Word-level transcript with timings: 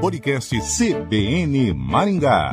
podcast 0.00 0.56
CBN 0.60 1.74
Maringá. 1.74 2.52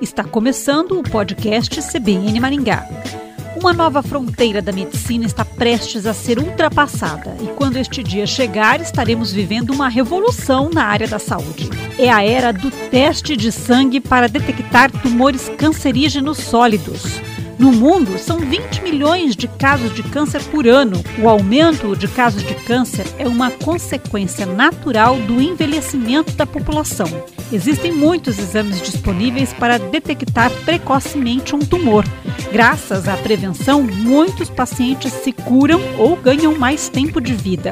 Está 0.00 0.22
começando 0.22 0.92
o 0.92 1.02
podcast 1.02 1.80
CBN 1.82 2.38
Maringá. 2.38 2.86
Uma 3.56 3.72
nova 3.72 4.04
fronteira 4.04 4.62
da 4.62 4.70
medicina 4.70 5.26
está 5.26 5.44
prestes 5.44 6.06
a 6.06 6.14
ser 6.14 6.38
ultrapassada 6.38 7.36
e 7.42 7.48
quando 7.48 7.76
este 7.76 8.04
dia 8.04 8.24
chegar, 8.24 8.80
estaremos 8.80 9.32
vivendo 9.32 9.70
uma 9.70 9.88
revolução 9.88 10.70
na 10.72 10.84
área 10.84 11.08
da 11.08 11.18
saúde. 11.18 11.68
É 11.98 12.08
a 12.08 12.24
era 12.24 12.52
do 12.52 12.70
teste 12.70 13.36
de 13.36 13.50
sangue 13.50 14.00
para 14.00 14.28
detectar 14.28 14.92
tumores 14.92 15.48
cancerígenos 15.58 16.38
sólidos. 16.38 17.20
No 17.58 17.72
mundo, 17.72 18.16
são 18.18 18.38
20 18.38 18.82
milhões 18.82 19.34
de 19.34 19.48
casos 19.48 19.92
de 19.92 20.04
câncer 20.04 20.40
por 20.44 20.64
ano. 20.64 21.02
O 21.20 21.28
aumento 21.28 21.96
de 21.96 22.06
casos 22.06 22.44
de 22.44 22.54
câncer 22.54 23.04
é 23.18 23.26
uma 23.26 23.50
consequência 23.50 24.46
natural 24.46 25.16
do 25.16 25.42
envelhecimento 25.42 26.32
da 26.34 26.46
população. 26.46 27.08
Existem 27.52 27.90
muitos 27.90 28.38
exames 28.38 28.80
disponíveis 28.80 29.52
para 29.52 29.76
detectar 29.76 30.52
precocemente 30.64 31.56
um 31.56 31.58
tumor. 31.58 32.04
Graças 32.52 33.08
à 33.08 33.16
prevenção, 33.16 33.82
muitos 33.82 34.48
pacientes 34.48 35.12
se 35.12 35.32
curam 35.32 35.80
ou 35.98 36.14
ganham 36.14 36.56
mais 36.56 36.88
tempo 36.88 37.20
de 37.20 37.34
vida. 37.34 37.70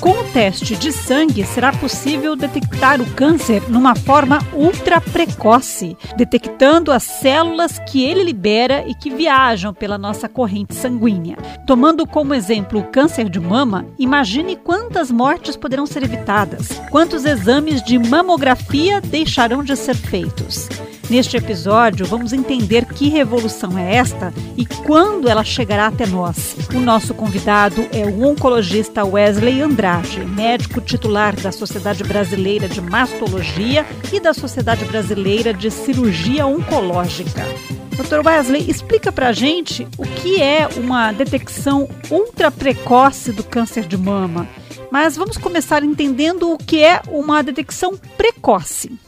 Com 0.00 0.10
o 0.10 0.24
teste 0.32 0.76
de 0.76 0.92
sangue, 0.92 1.44
será 1.44 1.72
possível 1.72 2.36
detectar 2.36 3.00
o 3.00 3.10
câncer 3.14 3.62
numa 3.68 3.94
forma 3.94 4.38
ultra 4.52 5.00
precoce, 5.00 5.96
detectando 6.16 6.92
as 6.92 7.02
células 7.02 7.78
que 7.78 8.04
ele 8.04 8.22
libera 8.22 8.84
e 8.86 8.94
que 8.94 9.10
viajam 9.10 9.72
pela 9.72 9.96
nossa 9.96 10.28
corrente 10.28 10.74
sanguínea. 10.74 11.36
Tomando 11.66 12.06
como 12.06 12.34
exemplo 12.34 12.80
o 12.80 12.84
câncer 12.84 13.28
de 13.28 13.40
mama, 13.40 13.86
imagine 13.98 14.56
quantas 14.56 15.10
mortes 15.10 15.56
poderão 15.56 15.86
ser 15.86 16.02
evitadas, 16.02 16.80
quantos 16.90 17.24
exames 17.24 17.82
de 17.82 17.98
mamografia 17.98 19.00
deixarão 19.00 19.64
de 19.64 19.74
ser 19.76 19.96
feitos. 19.96 20.68
Neste 21.08 21.36
episódio, 21.36 22.04
vamos 22.04 22.32
entender 22.32 22.84
que 22.84 23.08
revolução 23.08 23.78
é 23.78 23.94
esta 23.94 24.34
e 24.56 24.66
quando 24.66 25.28
ela 25.28 25.44
chegará 25.44 25.86
até 25.86 26.04
nós. 26.04 26.56
O 26.74 26.80
nosso 26.80 27.14
convidado 27.14 27.86
é 27.92 28.04
o 28.04 28.24
oncologista 28.24 29.04
Wesley 29.04 29.62
Andrade, 29.62 30.24
médico 30.24 30.80
titular 30.80 31.36
da 31.36 31.52
Sociedade 31.52 32.02
Brasileira 32.02 32.68
de 32.68 32.80
Mastologia 32.80 33.86
e 34.12 34.18
da 34.18 34.34
Sociedade 34.34 34.84
Brasileira 34.84 35.54
de 35.54 35.70
Cirurgia 35.70 36.44
Oncológica. 36.44 37.44
Dr. 37.92 38.26
Wesley, 38.26 38.68
explica 38.68 39.12
para 39.12 39.28
a 39.28 39.32
gente 39.32 39.86
o 39.96 40.02
que 40.02 40.42
é 40.42 40.68
uma 40.76 41.12
detecção 41.12 41.88
ultra 42.10 42.50
precoce 42.50 43.30
do 43.30 43.44
câncer 43.44 43.86
de 43.86 43.96
mama. 43.96 44.48
Mas 44.90 45.16
vamos 45.16 45.36
começar 45.36 45.84
entendendo 45.84 46.50
o 46.50 46.58
que 46.58 46.82
é 46.82 47.00
uma 47.08 47.42
detecção 47.42 47.96
precoce 48.16 48.98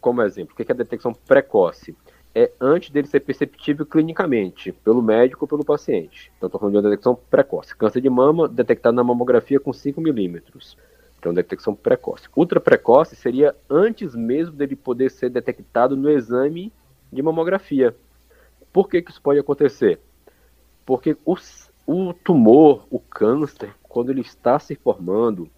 como 0.00 0.22
exemplo, 0.22 0.54
o 0.54 0.56
que 0.56 0.70
é 0.70 0.74
a 0.74 0.76
detecção 0.76 1.12
precoce? 1.12 1.96
É 2.34 2.52
antes 2.60 2.90
dele 2.90 3.08
ser 3.08 3.20
perceptível 3.20 3.84
clinicamente, 3.84 4.70
pelo 4.70 5.02
médico 5.02 5.44
ou 5.44 5.48
pelo 5.48 5.64
paciente. 5.64 6.30
Então, 6.36 6.46
estou 6.46 6.60
falando 6.60 6.74
de 6.74 6.78
uma 6.78 6.90
detecção 6.90 7.14
precoce. 7.14 7.74
Câncer 7.74 8.00
de 8.00 8.10
mama 8.10 8.48
detectado 8.48 8.94
na 8.94 9.02
mamografia 9.02 9.58
com 9.58 9.72
5 9.72 10.00
milímetros. 10.00 10.76
Então, 11.18 11.34
detecção 11.34 11.74
precoce. 11.74 12.28
Ultra 12.36 12.60
precoce 12.60 13.16
seria 13.16 13.56
antes 13.68 14.14
mesmo 14.14 14.54
dele 14.54 14.76
poder 14.76 15.10
ser 15.10 15.30
detectado 15.30 15.96
no 15.96 16.08
exame 16.10 16.72
de 17.12 17.22
mamografia. 17.22 17.96
Por 18.72 18.88
que, 18.88 19.02
que 19.02 19.10
isso 19.10 19.20
pode 19.20 19.40
acontecer? 19.40 19.98
Porque 20.86 21.16
os, 21.24 21.70
o 21.86 22.12
tumor, 22.12 22.86
o 22.88 23.00
câncer, 23.00 23.74
quando 23.82 24.10
ele 24.10 24.20
está 24.20 24.58
se 24.58 24.76
formando, 24.76 25.50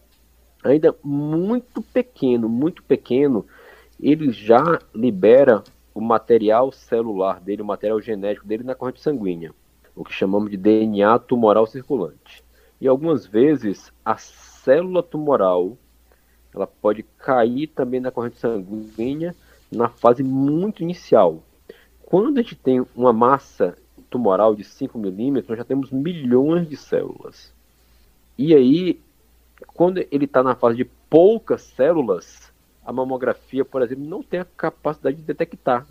ainda 0.62 0.94
muito 1.02 1.82
pequeno, 1.82 2.48
muito 2.48 2.82
pequeno, 2.82 3.44
ele 4.02 4.32
já 4.32 4.78
libera 4.94 5.62
o 5.94 6.00
material 6.00 6.72
celular 6.72 7.40
dele, 7.40 7.62
o 7.62 7.66
material 7.66 8.00
genético 8.00 8.46
dele 8.46 8.62
na 8.62 8.74
corrente 8.74 9.00
sanguínea, 9.00 9.52
o 9.94 10.04
que 10.04 10.12
chamamos 10.12 10.50
de 10.50 10.56
DNA 10.56 11.18
tumoral 11.20 11.66
circulante. 11.66 12.42
E 12.80 12.88
algumas 12.88 13.26
vezes 13.26 13.92
a 14.04 14.16
célula 14.16 15.02
tumoral 15.02 15.76
ela 16.54 16.66
pode 16.66 17.04
cair 17.18 17.68
também 17.68 18.00
na 18.00 18.10
corrente 18.10 18.38
sanguínea 18.38 19.34
na 19.70 19.88
fase 19.88 20.22
muito 20.22 20.82
inicial. 20.82 21.42
Quando 22.02 22.38
a 22.38 22.42
gente 22.42 22.56
tem 22.56 22.84
uma 22.94 23.12
massa 23.12 23.76
tumoral 24.08 24.54
de 24.54 24.64
5 24.64 24.98
milímetros, 24.98 25.48
nós 25.48 25.58
já 25.58 25.64
temos 25.64 25.92
milhões 25.92 26.68
de 26.68 26.76
células. 26.76 27.52
E 28.36 28.54
aí, 28.54 29.00
quando 29.74 30.04
ele 30.10 30.24
está 30.24 30.42
na 30.42 30.56
fase 30.56 30.78
de 30.78 30.84
poucas 31.08 31.62
células, 31.62 32.49
a 32.84 32.92
mamografia, 32.92 33.64
por 33.64 33.82
exemplo, 33.82 34.04
não 34.04 34.22
tem 34.22 34.40
a 34.40 34.44
capacidade 34.44 35.16
de 35.16 35.22
detectar. 35.22 35.86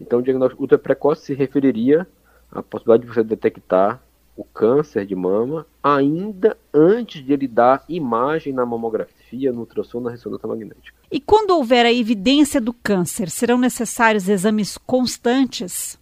Então, 0.00 0.18
o 0.18 0.22
diagnóstico 0.22 0.62
ultra 0.62 0.78
precoce 0.78 1.26
se 1.26 1.34
referiria 1.34 2.06
à 2.50 2.62
possibilidade 2.62 3.08
de 3.08 3.14
você 3.14 3.22
detectar 3.22 4.00
o 4.36 4.44
câncer 4.44 5.04
de 5.04 5.14
mama 5.14 5.66
ainda 5.82 6.56
antes 6.72 7.24
de 7.24 7.32
ele 7.32 7.46
dar 7.46 7.84
imagem 7.88 8.52
na 8.52 8.64
mamografia, 8.64 9.52
no 9.52 9.60
ultrassom, 9.60 10.00
na 10.00 10.10
ressonância 10.10 10.48
magnética. 10.48 10.96
E 11.10 11.20
quando 11.20 11.50
houver 11.50 11.84
a 11.84 11.92
evidência 11.92 12.60
do 12.60 12.72
câncer, 12.72 13.28
serão 13.28 13.58
necessários 13.58 14.28
exames 14.28 14.78
constantes? 14.78 15.98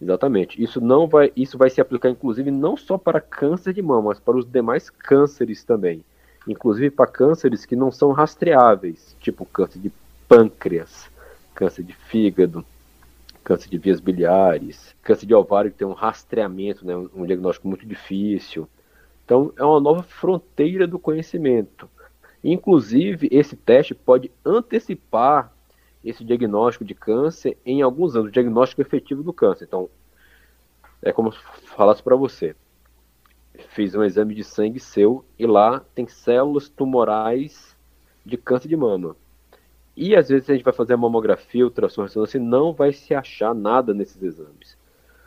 Exatamente. 0.00 0.62
Isso 0.62 0.80
não 0.80 1.06
vai, 1.06 1.32
isso 1.34 1.56
vai 1.56 1.70
se 1.70 1.80
aplicar 1.80 2.10
inclusive 2.10 2.50
não 2.50 2.76
só 2.76 2.98
para 2.98 3.20
câncer 3.20 3.72
de 3.72 3.80
mama, 3.80 4.10
mas 4.10 4.20
para 4.20 4.36
os 4.36 4.44
demais 4.44 4.90
cânceres 4.90 5.64
também 5.64 6.04
inclusive 6.46 6.90
para 6.90 7.06
cânceres 7.06 7.64
que 7.64 7.76
não 7.76 7.90
são 7.90 8.12
rastreáveis, 8.12 9.16
tipo 9.20 9.46
câncer 9.46 9.78
de 9.78 9.92
pâncreas, 10.28 11.10
câncer 11.54 11.82
de 11.82 11.92
fígado, 11.92 12.64
câncer 13.44 13.68
de 13.68 13.78
vias 13.78 14.00
biliares, 14.00 14.94
câncer 15.02 15.26
de 15.26 15.34
ovário 15.34 15.70
que 15.70 15.78
tem 15.78 15.86
um 15.86 15.92
rastreamento, 15.92 16.86
né, 16.86 16.96
um 17.14 17.26
diagnóstico 17.26 17.68
muito 17.68 17.86
difícil. 17.86 18.68
Então, 19.24 19.52
é 19.56 19.64
uma 19.64 19.80
nova 19.80 20.02
fronteira 20.02 20.86
do 20.86 20.98
conhecimento. 20.98 21.88
Inclusive, 22.42 23.28
esse 23.30 23.56
teste 23.56 23.94
pode 23.94 24.30
antecipar 24.44 25.52
esse 26.04 26.24
diagnóstico 26.24 26.84
de 26.84 26.94
câncer 26.94 27.56
em 27.64 27.82
alguns 27.82 28.16
anos, 28.16 28.28
o 28.28 28.32
diagnóstico 28.32 28.82
efetivo 28.82 29.22
do 29.22 29.32
câncer. 29.32 29.64
Então, 29.64 29.88
é 31.00 31.12
como 31.12 31.32
se 31.32 31.38
falasse 31.76 32.02
para 32.02 32.16
você 32.16 32.54
fiz 33.62 33.94
um 33.94 34.04
exame 34.04 34.34
de 34.34 34.44
sangue 34.44 34.78
seu 34.78 35.24
e 35.38 35.46
lá 35.46 35.80
tem 35.94 36.06
células 36.06 36.68
tumorais 36.68 37.76
de 38.24 38.36
câncer 38.36 38.68
de 38.68 38.76
mama. 38.76 39.16
E 39.96 40.16
às 40.16 40.28
vezes 40.28 40.48
a 40.48 40.54
gente 40.54 40.64
vai 40.64 40.72
fazer 40.72 40.94
a 40.94 40.96
mamografia, 40.96 41.64
ultrassom, 41.64 42.02
ressonância 42.02 42.40
não 42.40 42.72
vai 42.72 42.92
se 42.92 43.14
achar 43.14 43.54
nada 43.54 43.92
nesses 43.92 44.22
exames. 44.22 44.76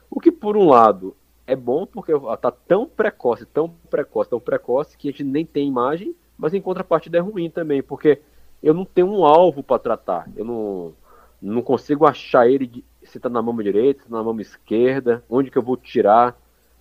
O 0.09 0.19
que 0.19 0.31
por 0.31 0.57
um 0.57 0.68
lado 0.68 1.16
é 1.46 1.56
bom 1.56 1.85
porque 1.85 2.12
está 2.12 2.51
tão 2.51 2.88
precoce, 2.88 3.46
tão 3.46 3.69
precoce, 3.90 4.29
tão 4.29 4.40
precoce 4.40 4.97
que 4.97 5.09
a 5.09 5.12
gente 5.12 5.23
nem 5.23 5.46
tem 5.46 5.67
imagem, 5.67 6.16
mas 6.38 6.53
em 6.53 6.62
contrapartida 6.62 7.17
é 7.17 7.22
ruim 7.22 7.50
também, 7.50 7.84
porque 7.84 8.22
eu 8.62 8.73
não 8.73 8.85
tenho 8.85 9.07
um 9.07 9.23
alvo 9.23 9.62
para 9.62 9.78
tratar. 9.78 10.28
Eu 10.35 10.44
não, 10.44 10.94
não 11.41 11.62
consigo 11.62 12.06
achar 12.06 12.50
ele 12.50 12.84
se 13.03 13.17
está 13.17 13.29
na 13.29 13.41
mama 13.41 13.63
direita, 13.63 14.02
se 14.02 14.07
está 14.07 14.17
na 14.17 14.23
mama 14.23 14.41
esquerda, 14.41 15.23
onde 15.29 15.52
que 15.52 15.57
eu 15.57 15.62
vou 15.62 15.78
tirar 15.78 16.35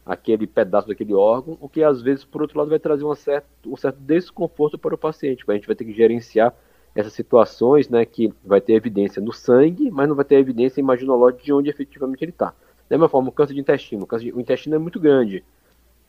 aquele 0.05 0.47
pedaço 0.47 0.89
daquele 0.89 1.15
órgão, 1.15 1.57
o 1.61 1.69
que 1.69 1.83
às 1.83 2.03
vezes, 2.03 2.25
por 2.25 2.43
outro 2.43 2.59
lado, 2.59 2.69
vai 2.69 2.79
trazer 2.79 3.05
uma 3.05 3.17
certa, 3.17 3.47
um 3.67 3.77
certo 3.77 3.99
desconforto 3.99 4.79
para 4.79 4.95
o 4.95 4.99
paciente. 4.99 5.45
A 5.49 5.55
gente 5.55 5.67
vai 5.67 5.75
ter 5.75 5.85
que 5.85 5.93
gerenciar 5.93 6.55
essas 6.95 7.13
situações, 7.13 7.89
né, 7.89 8.05
que 8.05 8.33
vai 8.45 8.61
ter 8.61 8.75
evidência 8.75 9.21
no 9.21 9.33
sangue, 9.33 9.91
mas 9.91 10.09
não 10.09 10.15
vai 10.15 10.25
ter 10.25 10.37
evidência 10.37 10.81
imaginológica 10.81 11.43
de 11.43 11.53
onde 11.53 11.69
efetivamente 11.69 12.23
ele 12.23 12.31
está. 12.31 12.55
Da 12.89 12.97
mesma 12.97 13.09
forma, 13.09 13.31
o 13.31 13.33
câncer 13.33 13.55
de 13.55 13.61
intestino. 13.61 14.05
O, 14.05 14.07
câncer 14.07 14.27
de, 14.27 14.33
o 14.33 14.41
intestino 14.41 14.77
é 14.77 14.79
muito 14.79 15.01
grande. 15.01 15.43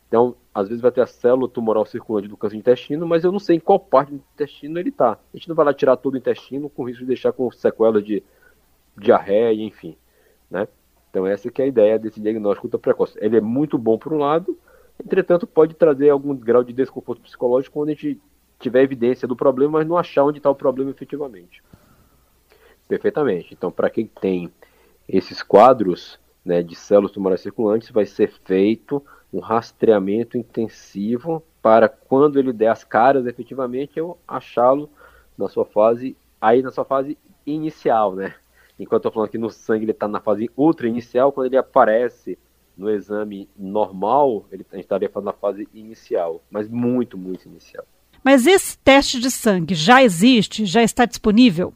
Então, 0.07 0.35
às 0.53 0.67
vezes 0.67 0.81
vai 0.81 0.91
ter 0.91 1.01
a 1.01 1.07
célula 1.07 1.49
tumoral 1.49 1.85
circulante 1.85 2.27
do 2.27 2.37
câncer 2.37 2.55
de 2.55 2.59
intestino, 2.59 3.07
mas 3.07 3.23
eu 3.23 3.31
não 3.31 3.39
sei 3.39 3.55
em 3.55 3.59
qual 3.59 3.79
parte 3.79 4.09
do 4.09 4.17
intestino 4.33 4.77
ele 4.77 4.89
está. 4.89 5.13
A 5.13 5.37
gente 5.37 5.49
não 5.49 5.55
vai 5.55 5.65
lá 5.65 5.73
tirar 5.73 5.97
todo 5.97 6.13
o 6.13 6.17
intestino 6.17 6.69
com 6.69 6.83
risco 6.83 7.01
de 7.01 7.07
deixar 7.07 7.31
com 7.31 7.49
sequelas 7.51 8.03
de 8.03 8.21
diarreia, 8.97 9.63
enfim, 9.63 9.97
né? 10.49 10.67
Então 11.15 11.25
essa 11.25 11.49
que 11.49 11.61
é 11.61 11.65
a 11.65 11.67
ideia 11.69 11.97
desse 11.97 12.19
diagnóstico 12.19 12.67
ultra 12.67 12.77
precoce. 12.77 13.17
Ele 13.21 13.37
é 13.37 13.41
muito 13.41 13.77
bom 13.77 13.97
por 13.97 14.11
um 14.11 14.17
lado, 14.17 14.59
entretanto 15.01 15.47
pode 15.47 15.73
trazer 15.73 16.09
algum 16.09 16.35
grau 16.35 16.61
de 16.61 16.73
desconforto 16.73 17.21
psicológico 17.21 17.79
quando 17.79 17.87
a 17.87 17.91
gente 17.93 18.19
tiver 18.59 18.83
evidência 18.83 19.25
do 19.25 19.33
problema, 19.33 19.79
mas 19.79 19.87
não 19.87 19.97
achar 19.97 20.25
onde 20.25 20.39
está 20.39 20.49
o 20.49 20.55
problema 20.55 20.91
efetivamente. 20.91 21.63
Perfeitamente. 22.85 23.53
Então 23.53 23.71
para 23.71 23.89
quem 23.89 24.05
tem 24.07 24.51
esses 25.07 25.41
quadros 25.41 26.19
né, 26.43 26.61
de 26.61 26.75
células 26.75 27.13
tumorais 27.13 27.39
circulantes, 27.39 27.91
vai 27.91 28.05
ser 28.05 28.29
feito 28.43 29.01
um 29.31 29.39
rastreamento 29.39 30.37
intensivo 30.37 31.41
para 31.61 31.87
quando 31.87 32.37
ele 32.37 32.51
der 32.51 32.67
as 32.67 32.83
caras 32.83 33.25
efetivamente 33.25 33.97
eu 33.97 34.17
achá-lo 34.27 34.89
na 35.37 35.47
sua 35.47 35.63
fase 35.63 36.17
aí 36.41 36.61
na 36.61 36.71
sua 36.71 36.83
fase 36.83 37.17
inicial, 37.45 38.13
né? 38.13 38.35
Enquanto 38.79 39.05
eu 39.05 39.09
estou 39.09 39.11
falando 39.11 39.29
que 39.29 39.37
no 39.37 39.49
sangue 39.49 39.85
ele 39.85 39.91
está 39.91 40.07
na 40.07 40.19
fase 40.19 40.49
ultra 40.55 40.87
inicial, 40.87 41.31
quando 41.31 41.47
ele 41.47 41.57
aparece 41.57 42.37
no 42.77 42.89
exame 42.89 43.49
normal, 43.57 44.45
ele, 44.51 44.65
a 44.69 44.75
gente 44.75 44.83
estaria 44.83 45.09
fazendo 45.09 45.29
a 45.29 45.33
fase 45.33 45.67
inicial, 45.73 46.43
mas 46.49 46.67
muito, 46.67 47.17
muito 47.17 47.47
inicial. 47.47 47.85
Mas 48.23 48.45
esse 48.45 48.77
teste 48.79 49.19
de 49.19 49.31
sangue 49.31 49.75
já 49.75 50.03
existe? 50.03 50.65
Já 50.65 50.83
está 50.83 51.05
disponível? 51.05 51.73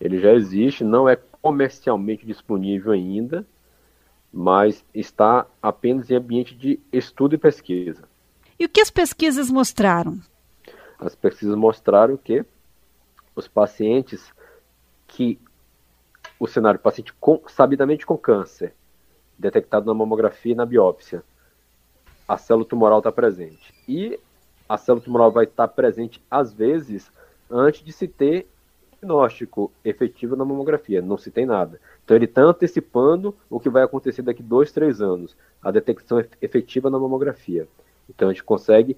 Ele 0.00 0.20
já 0.20 0.34
existe, 0.34 0.84
não 0.84 1.08
é 1.08 1.16
comercialmente 1.40 2.26
disponível 2.26 2.92
ainda, 2.92 3.46
mas 4.32 4.84
está 4.92 5.46
apenas 5.62 6.10
em 6.10 6.16
ambiente 6.16 6.54
de 6.54 6.78
estudo 6.92 7.34
e 7.34 7.38
pesquisa. 7.38 8.02
E 8.58 8.64
o 8.64 8.68
que 8.68 8.80
as 8.80 8.90
pesquisas 8.90 9.50
mostraram? 9.50 10.20
As 10.98 11.14
pesquisas 11.14 11.54
mostraram 11.56 12.16
que 12.16 12.44
os 13.34 13.46
pacientes 13.46 14.32
que 15.06 15.38
o 16.38 16.46
cenário 16.46 16.80
paciente 16.80 17.12
com, 17.14 17.40
sabidamente 17.48 18.04
com 18.04 18.16
câncer, 18.16 18.74
detectado 19.38 19.86
na 19.86 19.94
mamografia 19.94 20.52
e 20.52 20.56
na 20.56 20.66
biópsia, 20.66 21.22
a 22.28 22.36
célula 22.36 22.66
tumoral 22.66 22.98
está 22.98 23.12
presente. 23.12 23.72
E 23.88 24.18
a 24.68 24.76
célula 24.76 25.04
tumoral 25.04 25.30
vai 25.30 25.44
estar 25.44 25.68
presente, 25.68 26.22
às 26.30 26.52
vezes, 26.52 27.10
antes 27.50 27.84
de 27.84 27.92
se 27.92 28.08
ter 28.08 28.48
diagnóstico 29.06 29.70
efetivo 29.84 30.34
na 30.34 30.44
mamografia. 30.44 31.00
Não 31.00 31.16
se 31.16 31.30
tem 31.30 31.46
nada. 31.46 31.80
Então, 32.04 32.16
ele 32.16 32.24
está 32.24 32.42
antecipando 32.42 33.34
o 33.48 33.60
que 33.60 33.70
vai 33.70 33.82
acontecer 33.82 34.22
daqui 34.22 34.42
dois, 34.42 34.72
três 34.72 35.00
anos, 35.00 35.36
a 35.62 35.70
detecção 35.70 36.22
efetiva 36.42 36.90
na 36.90 36.98
mamografia. 36.98 37.68
Então, 38.08 38.28
a 38.28 38.32
gente 38.32 38.44
consegue, 38.44 38.96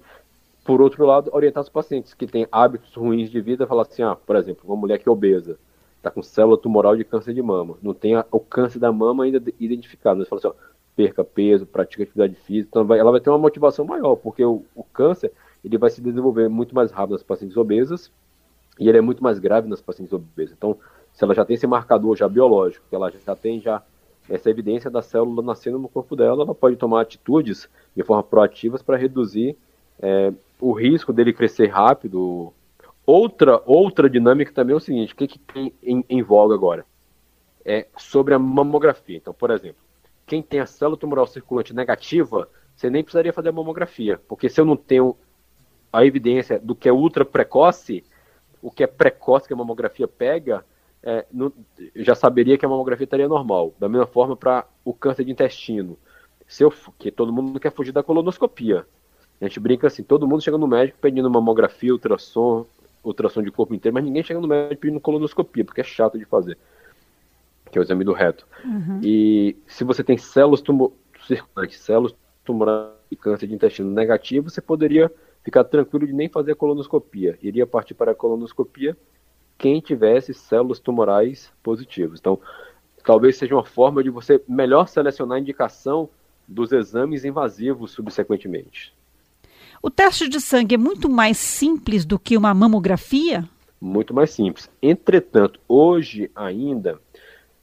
por 0.65 0.81
outro 0.81 1.05
lado, 1.05 1.29
orientar 1.33 1.63
os 1.63 1.69
pacientes 1.69 2.13
que 2.13 2.27
têm 2.27 2.47
hábitos 2.51 2.93
ruins 2.95 3.29
de 3.29 3.41
vida, 3.41 3.67
falar 3.67 3.83
assim, 3.83 4.01
ah, 4.01 4.15
por 4.15 4.35
exemplo, 4.35 4.63
uma 4.65 4.75
mulher 4.75 4.99
que 4.99 5.07
é 5.07 5.11
obesa, 5.11 5.57
está 5.99 6.09
com 6.09 6.23
célula 6.23 6.57
tumoral 6.57 6.95
de 6.95 7.03
câncer 7.03 7.33
de 7.33 7.41
mama, 7.41 7.77
não 7.81 7.93
tem 7.93 8.15
a, 8.15 8.25
o 8.31 8.39
câncer 8.39 8.79
da 8.79 8.91
mama 8.91 9.25
ainda 9.25 9.41
identificado. 9.59 10.23
Você 10.23 10.29
fala 10.29 10.39
assim, 10.39 10.47
ó, 10.47 10.53
perca 10.95 11.23
peso, 11.23 11.65
pratica 11.65 12.03
atividade 12.03 12.35
física, 12.35 12.69
então 12.69 12.85
vai, 12.85 12.99
ela 12.99 13.11
vai 13.11 13.19
ter 13.19 13.29
uma 13.29 13.37
motivação 13.37 13.85
maior, 13.85 14.15
porque 14.15 14.43
o, 14.43 14.63
o, 14.75 14.83
câncer 14.83 15.31
ele 15.63 15.77
vai 15.77 15.89
se 15.89 16.01
desenvolver 16.01 16.49
muito 16.49 16.73
mais 16.73 16.91
rápido 16.91 17.13
nas 17.13 17.23
pacientes 17.23 17.55
obesas 17.57 18.11
e 18.79 18.87
ele 18.87 18.97
é 18.97 19.01
muito 19.01 19.21
mais 19.21 19.39
grave 19.39 19.67
nas 19.67 19.81
pacientes 19.81 20.13
obesas. 20.13 20.55
Então, 20.57 20.77
se 21.13 21.23
ela 21.23 21.33
já 21.33 21.43
tem 21.43 21.55
esse 21.55 21.67
marcador 21.67 22.15
já 22.15 22.27
biológico, 22.27 22.85
que 22.89 22.95
ela 22.95 23.11
já 23.11 23.35
tem 23.35 23.59
já 23.59 23.83
essa 24.29 24.49
evidência 24.49 24.89
da 24.89 25.01
célula 25.01 25.41
nascendo 25.41 25.79
no 25.79 25.89
corpo 25.89 26.15
dela, 26.15 26.43
ela 26.43 26.55
pode 26.55 26.75
tomar 26.75 27.01
atitudes 27.01 27.67
de 27.95 28.03
forma 28.03 28.23
proativas 28.23 28.81
para 28.81 28.95
reduzir 28.95 29.57
é, 30.01 30.31
o 30.59 30.71
risco 30.71 31.11
dele 31.11 31.33
crescer 31.33 31.67
rápido, 31.67 32.53
Outra, 33.11 33.59
outra 33.65 34.07
dinâmica 34.07 34.53
também 34.53 34.75
é 34.75 34.77
o 34.77 34.79
seguinte: 34.79 35.13
o 35.13 35.15
que, 35.15 35.27
que 35.27 35.39
tem 35.39 35.73
em, 35.81 36.05
em 36.07 36.21
voga 36.21 36.53
agora? 36.53 36.85
É 37.65 37.87
sobre 37.97 38.35
a 38.35 38.39
mamografia. 38.39 39.17
Então, 39.17 39.33
por 39.33 39.49
exemplo, 39.49 39.81
quem 40.27 40.43
tem 40.43 40.59
a 40.59 40.67
célula 40.67 40.95
tumoral 40.95 41.25
circulante 41.25 41.73
negativa, 41.73 42.47
você 42.75 42.87
nem 42.87 43.03
precisaria 43.03 43.33
fazer 43.33 43.49
a 43.49 43.51
mamografia, 43.51 44.21
porque 44.27 44.47
se 44.47 44.61
eu 44.61 44.65
não 44.65 44.77
tenho 44.77 45.17
a 45.91 46.05
evidência 46.05 46.59
do 46.59 46.75
que 46.75 46.87
é 46.87 46.93
ultra 46.93 47.25
precoce, 47.25 48.03
o 48.61 48.69
que 48.69 48.83
é 48.83 48.87
precoce 48.87 49.47
que 49.47 49.53
a 49.55 49.57
mamografia 49.57 50.07
pega, 50.07 50.63
é, 51.01 51.25
não, 51.31 51.51
já 51.95 52.13
saberia 52.13 52.59
que 52.59 52.65
a 52.65 52.69
mamografia 52.69 53.05
estaria 53.05 53.27
normal. 53.27 53.73
Da 53.79 53.89
mesma 53.89 54.05
forma 54.05 54.37
para 54.37 54.67
o 54.85 54.93
câncer 54.93 55.25
de 55.25 55.31
intestino. 55.31 55.97
Se 56.47 56.63
eu, 56.63 56.71
que 56.99 57.09
todo 57.09 57.33
mundo 57.33 57.59
quer 57.59 57.71
fugir 57.71 57.91
da 57.91 58.03
colonoscopia. 58.03 58.85
A 59.41 59.45
gente 59.45 59.59
brinca 59.59 59.87
assim, 59.87 60.03
todo 60.03 60.27
mundo 60.27 60.43
chega 60.43 60.59
no 60.59 60.67
médico 60.67 60.99
pedindo 61.01 61.27
mamografia, 61.27 61.91
ultrassom, 61.91 62.67
ultrassom 63.03 63.41
de 63.41 63.51
corpo 63.51 63.73
inteiro, 63.73 63.93
mas 63.93 64.03
ninguém 64.03 64.23
chega 64.23 64.39
no 64.39 64.47
médico 64.47 64.81
pedindo 64.81 64.99
colonoscopia, 64.99 65.65
porque 65.65 65.81
é 65.81 65.83
chato 65.83 66.17
de 66.17 66.25
fazer, 66.25 66.57
que 67.71 67.77
é 67.77 67.81
o 67.81 67.83
exame 67.83 68.03
do 68.03 68.13
reto. 68.13 68.45
Uhum. 68.63 68.99
E 69.03 69.55
se 69.67 69.83
você 69.83 70.03
tem 70.03 70.17
células 70.17 70.63
circulantes, 71.25 71.79
células 71.79 72.15
tumorais 72.43 72.93
de 73.09 73.15
câncer 73.15 73.47
de 73.47 73.53
intestino 73.53 73.89
negativo, 73.91 74.49
você 74.49 74.61
poderia 74.61 75.11
ficar 75.43 75.63
tranquilo 75.63 76.05
de 76.05 76.13
nem 76.13 76.29
fazer 76.29 76.51
a 76.51 76.55
colonoscopia. 76.55 77.37
Iria 77.41 77.65
partir 77.65 77.93
para 77.93 78.11
a 78.11 78.15
colonoscopia 78.15 78.95
quem 79.57 79.81
tivesse 79.81 80.33
células 80.33 80.79
tumorais 80.79 81.51
positivas. 81.61 82.19
Então, 82.19 82.39
talvez 83.03 83.37
seja 83.37 83.55
uma 83.55 83.65
forma 83.65 84.03
de 84.03 84.09
você 84.09 84.41
melhor 84.47 84.87
selecionar 84.87 85.37
a 85.37 85.41
indicação 85.41 86.09
dos 86.47 86.71
exames 86.71 87.25
invasivos 87.25 87.91
subsequentemente. 87.91 88.93
O 89.81 89.89
teste 89.89 90.27
de 90.27 90.41
sangue 90.41 90.75
é 90.75 90.77
muito 90.77 91.09
mais 91.09 91.37
simples 91.37 92.03
do 92.03 92.19
que 92.19 92.35
uma 92.35 92.53
mamografia? 92.53 93.47
Muito 93.79 94.13
mais 94.13 94.31
simples. 94.31 94.69
Entretanto, 94.81 95.57
hoje 95.69 96.29
ainda, 96.35 96.99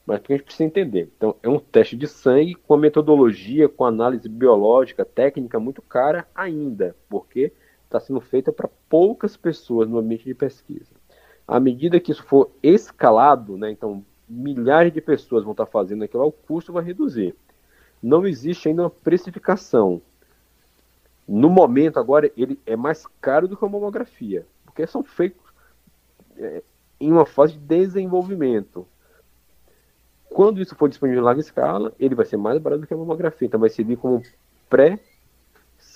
mas 0.03 0.19
que 0.21 0.33
a 0.33 0.35
gente 0.35 0.45
precisa 0.45 0.63
entender. 0.63 1.11
Então, 1.15 1.35
é 1.43 1.47
um 1.47 1.59
teste 1.59 1.95
de 1.95 2.07
sangue 2.07 2.55
com 2.55 2.73
a 2.73 2.77
metodologia, 2.77 3.69
com 3.69 3.85
análise 3.85 4.27
biológica, 4.27 5.05
técnica 5.05 5.59
muito 5.59 5.79
cara 5.79 6.27
ainda, 6.33 6.95
porque 7.07 7.53
está 7.85 7.99
sendo 7.99 8.19
feita 8.19 8.51
para 8.51 8.67
poucas 8.89 9.37
pessoas 9.37 9.87
no 9.87 9.99
ambiente 9.99 10.25
de 10.25 10.33
pesquisa. 10.33 10.89
À 11.47 11.59
medida 11.59 11.99
que 11.99 12.11
isso 12.11 12.23
for 12.23 12.49
escalado, 12.63 13.57
né, 13.57 13.69
então 13.69 14.03
milhares 14.27 14.91
de 14.91 15.01
pessoas 15.01 15.43
vão 15.43 15.51
estar 15.51 15.67
tá 15.67 15.71
fazendo 15.71 16.03
aquilo, 16.03 16.25
o 16.25 16.31
custo 16.31 16.73
vai 16.73 16.83
reduzir. 16.83 17.35
Não 18.01 18.25
existe 18.25 18.69
ainda 18.69 18.83
uma 18.83 18.89
precificação 18.89 20.01
no 21.27 21.49
momento, 21.49 21.99
agora, 21.99 22.31
ele 22.37 22.59
é 22.65 22.75
mais 22.75 23.05
caro 23.19 23.47
do 23.47 23.57
que 23.57 23.65
a 23.65 23.67
mamografia, 23.67 24.45
porque 24.65 24.87
são 24.87 25.03
feitos 25.03 25.43
é, 26.37 26.63
em 26.99 27.11
uma 27.11 27.25
fase 27.25 27.53
de 27.53 27.59
desenvolvimento. 27.59 28.87
Quando 30.29 30.61
isso 30.61 30.75
for 30.75 30.87
disponível 30.87 31.21
em 31.21 31.25
larga 31.25 31.41
escala, 31.41 31.93
ele 31.99 32.15
vai 32.15 32.25
ser 32.25 32.37
mais 32.37 32.59
barato 32.59 32.81
do 32.81 32.87
que 32.87 32.93
a 32.93 32.97
mamografia. 32.97 33.45
Então, 33.45 33.59
vai 33.59 33.69
servir 33.69 33.97
como 33.97 34.21
pré, 34.69 34.99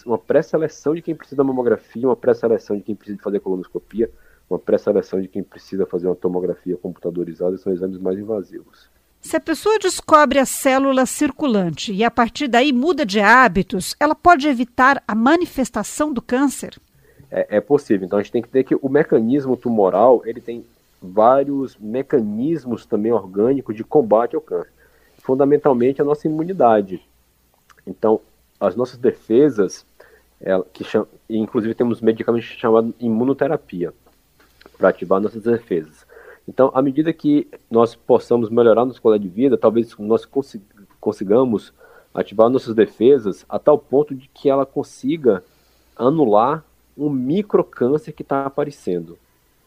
uma 0.05 0.17
pré-seleção 0.17 0.95
de 0.95 1.01
quem 1.01 1.15
precisa 1.15 1.37
da 1.37 1.43
mamografia, 1.43 2.07
uma 2.07 2.15
pré-seleção 2.15 2.75
de 2.75 2.83
quem 2.83 2.95
precisa 2.95 3.21
fazer 3.21 3.39
colonoscopia, 3.39 4.11
uma 4.49 4.59
pré-seleção 4.59 5.21
de 5.21 5.27
quem 5.27 5.43
precisa 5.43 5.85
fazer 5.85 6.07
uma 6.07 6.15
tomografia 6.15 6.75
computadorizada. 6.75 7.57
São 7.57 7.71
exames 7.71 7.97
mais 7.97 8.19
invasivos. 8.19 8.89
Se 9.21 9.37
a 9.37 9.39
pessoa 9.39 9.77
descobre 9.77 10.39
a 10.39 10.45
célula 10.45 11.05
circulante 11.05 11.93
e 11.93 12.03
a 12.03 12.09
partir 12.09 12.47
daí 12.47 12.73
muda 12.73 13.05
de 13.05 13.19
hábitos, 13.19 13.95
ela 13.99 14.15
pode 14.15 14.47
evitar 14.47 15.01
a 15.07 15.13
manifestação 15.13 16.11
do 16.11 16.21
câncer? 16.21 16.79
É, 17.29 17.57
é, 17.57 17.61
possível. 17.61 18.05
Então 18.05 18.17
a 18.17 18.23
gente 18.23 18.31
tem 18.31 18.41
que 18.41 18.49
ter 18.49 18.63
que 18.63 18.75
o 18.75 18.89
mecanismo 18.89 19.55
tumoral 19.55 20.23
ele 20.25 20.41
tem 20.41 20.65
vários 20.99 21.77
mecanismos 21.77 22.85
também 22.85 23.11
orgânicos 23.11 23.75
de 23.75 23.83
combate 23.83 24.35
ao 24.35 24.41
câncer. 24.41 24.71
Fundamentalmente 25.19 26.01
a 26.01 26.05
nossa 26.05 26.27
imunidade. 26.27 26.99
Então 27.85 28.19
as 28.59 28.75
nossas 28.75 28.97
defesas, 28.97 29.85
ela, 30.41 30.65
que 30.73 30.83
inclusive 31.29 31.75
temos 31.75 32.01
medicamentos 32.01 32.49
chamados 32.49 32.91
imunoterapia 32.99 33.93
para 34.77 34.89
ativar 34.89 35.21
nossas 35.21 35.43
defesas. 35.43 36.05
Então, 36.47 36.71
à 36.73 36.81
medida 36.81 37.13
que 37.13 37.47
nós 37.69 37.95
possamos 37.95 38.49
melhorar 38.49 38.85
nossa 38.85 38.99
qualidade 38.99 39.29
de 39.29 39.35
vida, 39.35 39.57
talvez 39.57 39.95
nós 39.97 40.27
consigamos 40.99 41.73
ativar 42.13 42.49
nossas 42.49 42.75
defesas 42.75 43.45
a 43.47 43.57
tal 43.57 43.77
ponto 43.77 44.13
de 44.13 44.27
que 44.33 44.49
ela 44.49 44.65
consiga 44.65 45.43
anular 45.95 46.63
um 46.97 47.09
microcâncer 47.09 48.13
que 48.13 48.21
está 48.21 48.45
aparecendo. 48.45 49.17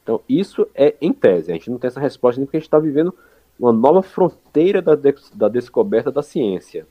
Então, 0.02 0.21
isso 0.28 0.66
é 0.75 0.95
em 1.00 1.12
tese. 1.12 1.50
A 1.50 1.54
gente 1.54 1.71
não 1.71 1.78
tem 1.78 1.88
essa 1.88 2.00
resposta 2.00 2.38
nem 2.38 2.47
porque 2.47 2.59
a 2.59 2.61
gente 2.61 2.66
está 2.66 2.78
vivendo 2.78 3.14
uma 3.59 3.73
nova 3.73 4.02
fronteira 4.02 4.83
da, 4.83 4.95
de 4.95 5.14
da 5.33 5.49
descoberta 5.49 6.11
da 6.11 6.23
ciência. 6.23 6.87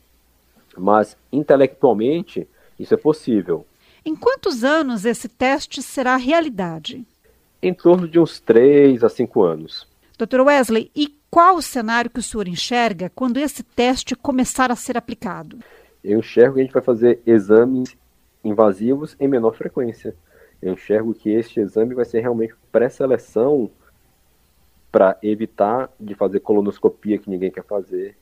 Mas, 0.76 1.16
intelectualmente, 1.32 2.48
isso 2.80 2.94
é 2.94 2.98
possível. 2.98 3.66
Em 4.04 4.16
quantos 4.16 4.64
anos 4.64 5.06
esse 5.06 5.30
teste 5.30 5.82
será 5.82 6.16
realidade? 6.16 7.06
Em 7.64 7.74
torno 7.74 8.08
de 8.08 8.20
uns 8.20 8.42
3 8.42 9.04
a 9.06 9.10
5 9.10 9.42
anos. 9.42 9.88
Dr. 10.18 10.42
Wesley, 10.42 10.92
e 10.94 11.18
qual 11.32 11.56
o 11.56 11.62
cenário 11.62 12.12
que 12.12 12.20
o 12.20 12.24
senhor 12.24 12.48
enxerga 12.48 13.10
quando 13.16 13.38
esse 13.38 13.64
teste 13.64 14.16
começar 14.16 14.70
a 14.70 14.76
ser 14.76 14.98
aplicado? 14.98 15.60
Eu 16.04 16.20
enxergo 16.20 16.56
que 16.56 16.60
a 16.60 16.64
gente 16.64 16.74
vai 16.74 16.84
fazer 16.84 17.22
exames 17.26 17.96
invasivos 18.44 19.16
em 19.18 19.30
menor 19.30 19.56
frequência. 19.56 20.14
Eu 20.62 20.74
enxergo 20.74 21.14
que 21.14 21.30
este 21.30 21.62
exame 21.62 21.96
vai 21.96 22.04
ser 22.04 22.20
realmente 22.20 22.54
pré-seleção 22.70 23.72
para 24.92 25.18
evitar 25.24 25.90
de 25.98 26.14
fazer 26.14 26.42
colonoscopia 26.42 27.18
que 27.18 27.30
ninguém 27.30 27.50
quer 27.50 27.64
fazer, 27.64 28.16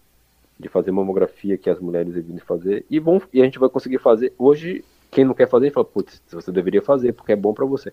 de 0.59 0.69
fazer 0.69 0.91
mamografia 0.91 1.57
que 1.57 1.69
as 1.69 1.79
mulheres 1.79 2.15
evitam 2.15 2.45
fazer, 2.45 2.85
e, 2.89 2.99
bom, 2.99 3.19
e 3.33 3.41
a 3.41 3.43
gente 3.43 3.59
vai 3.59 3.67
conseguir 3.67 3.97
fazer. 3.97 4.33
Hoje, 4.37 4.85
quem 5.09 5.25
não 5.25 5.33
quer 5.33 5.49
fazer, 5.49 5.71
fala, 5.71 5.85
putz, 5.85 6.21
você 6.31 6.51
deveria 6.51 6.81
fazer, 6.81 7.11
porque 7.11 7.33
é 7.33 7.35
bom 7.35 7.53
para 7.53 7.65
você. 7.65 7.91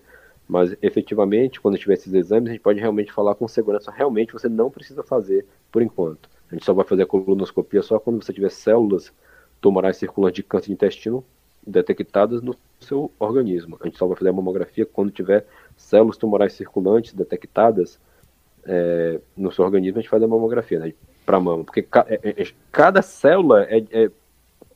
Mas 0.49 0.75
efetivamente, 0.81 1.61
quando 1.61 1.77
tiver 1.77 1.93
esses 1.93 2.11
exames, 2.11 2.49
a 2.49 2.53
gente 2.53 2.61
pode 2.63 2.79
realmente 2.79 3.11
falar 3.11 3.35
com 3.35 3.47
segurança. 3.47 3.91
Realmente 3.91 4.33
você 4.33 4.49
não 4.49 4.71
precisa 4.71 5.03
fazer 5.03 5.45
por 5.71 5.79
enquanto. 5.79 6.27
A 6.51 6.55
gente 6.55 6.65
só 6.65 6.73
vai 6.73 6.83
fazer 6.83 7.03
a 7.03 7.05
colonoscopia 7.05 7.83
só 7.83 7.99
quando 7.99 8.23
você 8.23 8.33
tiver 8.33 8.49
células 8.49 9.13
tumorais 9.61 9.97
circulantes 9.97 10.37
de 10.37 10.43
câncer 10.43 10.65
de 10.65 10.73
intestino 10.73 11.23
detectadas 11.65 12.41
no 12.41 12.55
seu 12.79 13.11
organismo. 13.19 13.77
A 13.79 13.85
gente 13.85 13.99
só 13.99 14.07
vai 14.07 14.17
fazer 14.17 14.29
a 14.29 14.33
mamografia 14.33 14.87
quando 14.87 15.11
tiver 15.11 15.45
células 15.77 16.17
tumorais 16.17 16.53
circulantes 16.53 17.13
detectadas 17.13 17.99
é, 18.65 19.19
no 19.37 19.51
seu 19.51 19.63
organismo. 19.63 19.99
A 19.99 20.01
gente 20.01 20.09
faz 20.09 20.23
a 20.23 20.27
mamografia 20.27 20.79
né, 20.79 20.93
para 21.27 21.39
mama, 21.39 21.63
porque 21.63 21.83
ca 21.83 22.07
é, 22.09 22.19
é, 22.23 22.47
cada 22.71 23.03
célula 23.03 23.65
é, 23.65 23.85
é, 23.91 24.11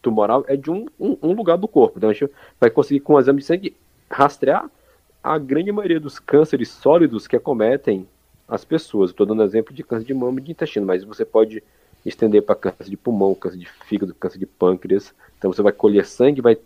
tumoral 0.03 0.46
é 0.48 0.56
de 0.56 0.70
um, 0.70 0.86
um, 1.00 1.18
um, 1.20 1.34
lugar 1.34 1.58
do 1.58 1.68
corpo. 1.68 1.98
Então 1.98 2.12
a 2.12 2.13
gente 2.13 2.32
vai 2.60 2.70
conseguir, 2.70 3.00
com 3.00 3.13
o 3.13 3.20
exame 3.20 3.39
de 3.39 3.46
sangue, 3.46 3.75
rastrear 4.08 4.70
a 5.24 5.38
grande 5.38 5.72
maioria 5.72 6.00
dos 6.00 6.20
cânceres 6.20 6.70
sólidos 6.70 7.27
que 7.27 7.36
acometem 7.36 8.06
as 8.48 8.65
pessoas. 8.65 9.12
Estou 9.12 9.25
dando 9.25 9.42
exemplo 9.44 9.74
de 9.74 9.82
câncer 9.82 10.06
de 10.06 10.13
mama 10.13 10.39
e 10.39 10.44
de 10.44 10.51
intestino, 10.51 10.86
mas 10.86 11.03
você 11.03 11.24
pode 11.24 11.63
estender 12.06 12.44
para 12.44 12.56
câncer 12.56 12.89
de 12.89 12.98
pulmão, 12.98 13.34
câncer 13.34 13.58
de 13.58 13.65
fígado, 13.65 14.13
câncer 14.13 14.38
de 14.38 14.46
pâncreas. 14.46 15.13
Então 15.38 15.53
você 15.53 15.62
vai 15.62 15.72
colher 15.72 16.06
sangue, 16.06 16.42
vai 16.42 16.58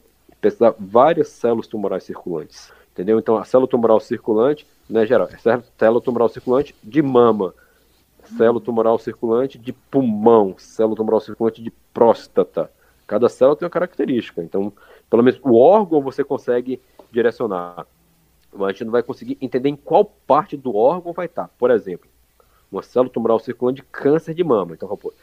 pesquisar 0.42 0.74
várias 0.80 1.28
células 1.28 1.68
tumorais 1.68 2.04
circulantes. 2.04 2.72
Entendeu? 2.94 3.20
Então 3.20 3.38
a 3.38 3.46
célula 3.46 3.70
tumoral 3.70 4.00
circulante, 4.00 4.66
né, 4.90 5.06
geral, 5.06 5.30
é 5.32 5.38
célula 5.78 6.02
tumoral 6.02 6.30
circulante 6.30 6.74
de 6.84 7.00
mama, 7.04 7.54
célula 8.24 8.60
tumoral 8.60 8.98
circulante 8.98 9.60
de 9.60 9.72
pulmão, 9.72 10.56
célula 10.58 10.96
tumoral 10.96 11.20
circulante 11.20 11.62
de 11.62 11.72
próstata. 11.94 12.72
Cada 13.06 13.30
célula 13.30 13.56
tem 13.56 13.68
uma 13.68 13.72
característica. 13.72 14.42
Então, 14.42 14.74
pelo 15.12 15.22
menos 15.22 15.40
o 15.44 15.56
órgão 15.56 16.02
você 16.02 16.24
consegue 16.24 16.82
direcionar. 17.12 17.86
A 18.66 18.72
gente 18.72 18.86
não 18.86 18.92
vai 18.92 19.04
conseguir 19.04 19.38
entender 19.42 19.70
em 19.70 19.76
qual 19.76 20.06
parte 20.06 20.56
do 20.58 20.76
órgão 20.76 21.14
vai 21.14 21.26
estar. 21.26 21.50
Por 21.58 21.72
exemplo, 21.72 22.10
uma 22.72 22.82
célula 22.82 23.12
tumoral 23.12 23.40
circulante 23.40 23.82
de 23.82 23.88
câncer 23.88 24.34
de 24.34 24.44
mama. 24.44 24.74
Então, 24.74 24.88
pô, 24.98 25.14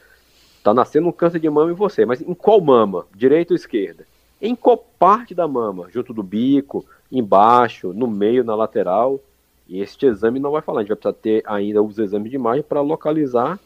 tá 0.62 0.72
nascendo 0.72 1.08
um 1.08 1.12
câncer 1.12 1.38
de 1.38 1.48
mama 1.48 1.70
em 1.70 1.74
você, 1.74 2.04
mas 2.04 2.20
em 2.20 2.34
qual 2.34 2.60
mama? 2.60 3.06
Direita 3.14 3.52
ou 3.52 3.56
esquerda? 3.56 4.06
Em 4.40 4.54
qual 4.54 4.76
parte 4.76 5.34
da 5.34 5.46
mama? 5.46 5.88
Junto 5.90 6.12
do 6.12 6.22
bico, 6.22 6.84
embaixo, 7.10 7.92
no 7.92 8.06
meio, 8.06 8.44
na 8.44 8.54
lateral? 8.54 9.20
E 9.66 9.80
este 9.80 10.06
exame 10.06 10.38
não 10.38 10.50
vai 10.50 10.62
falar, 10.62 10.80
a 10.80 10.82
gente 10.82 10.88
vai 10.90 10.96
precisar 10.96 11.20
ter 11.22 11.42
ainda 11.46 11.82
os 11.82 11.98
exames 11.98 12.30
de 12.30 12.36
imagem 12.36 12.62
para 12.62 12.80
localizar 12.80 13.58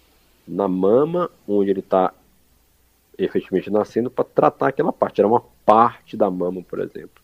na 0.46 0.68
mama 0.68 1.30
onde 1.46 1.70
ele 1.70 1.80
está 1.80 2.12
efetivamente 3.18 3.70
nascendo 3.70 4.08
para 4.08 4.24
tratar 4.24 4.68
aquela 4.68 4.92
parte. 4.92 5.20
Era 5.20 5.28
uma 5.28 5.42
parte 5.66 6.16
da 6.16 6.30
mama, 6.30 6.62
por 6.62 6.78
exemplo. 6.78 7.20